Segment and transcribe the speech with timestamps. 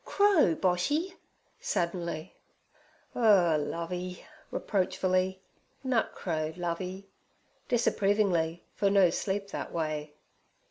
[0.03, 1.13] crow, Boshy'
[1.59, 2.35] suddenly.
[3.15, 5.39] 'Ur, Lovey' reproachfully;
[5.83, 7.07] 'nut crow, Lovey'
[7.67, 10.15] disapprovingly, for no sleep that way.